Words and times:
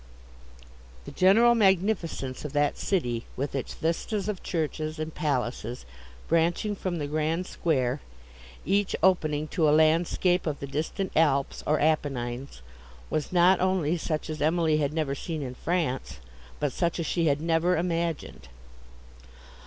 The 1.05 1.11
general 1.11 1.53
magnificence 1.53 2.43
of 2.43 2.53
that 2.53 2.75
city, 2.75 3.27
with 3.37 3.53
its 3.53 3.75
vistas 3.75 4.27
of 4.27 4.41
churches 4.41 4.97
and 4.97 5.13
palaces, 5.13 5.85
branching 6.27 6.75
from 6.75 6.97
the 6.97 7.05
grand 7.05 7.45
square, 7.45 8.01
each 8.65 8.95
opening 9.03 9.47
to 9.49 9.69
a 9.69 9.69
landscape 9.69 10.47
of 10.47 10.59
the 10.59 10.65
distant 10.65 11.11
Alps 11.15 11.63
or 11.67 11.79
Apennines, 11.79 12.63
was 13.11 13.31
not 13.31 13.59
only 13.61 13.95
such 13.95 14.27
as 14.27 14.41
Emily 14.41 14.77
had 14.77 14.91
never 14.91 15.13
seen 15.13 15.43
in 15.43 15.53
France, 15.53 16.19
but 16.59 16.71
such 16.73 16.99
as 16.99 17.05
she 17.05 17.27
had 17.27 17.39
never 17.39 17.77
imagined. 17.77 18.47